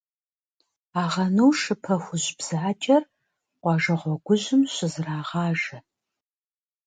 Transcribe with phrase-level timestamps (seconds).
[1.01, 3.03] Агъэну шы пэхужь бзаджэр
[3.61, 5.77] къуажэ гъуэгужьым щызэрагъажэ.